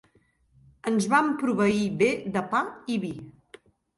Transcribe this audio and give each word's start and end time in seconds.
Ens 0.91 1.07
vam 1.11 1.27
proveir 1.41 1.85
bé 2.01 2.09
de 2.37 2.45
pa 2.55 2.61
i 2.95 2.99
vi. 3.07 3.15